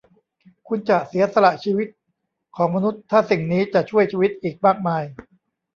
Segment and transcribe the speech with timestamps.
[0.67, 1.87] คุณจะเสียสละชีวิต
[2.55, 5.03] ของมนุษย์ถ้าสิ่งนี้จะช่วยชีวิตอีกมากมาย?